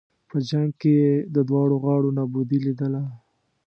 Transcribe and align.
په 0.29 0.37
جنګ 0.49 0.69
کې 0.79 0.91
یې 1.01 1.11
د 1.35 1.37
دواړو 1.49 1.75
غاړو 1.83 2.15
نابودي 2.17 2.57
لېدله. 2.65 3.03